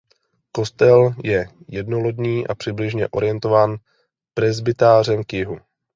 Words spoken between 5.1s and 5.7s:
k jihu.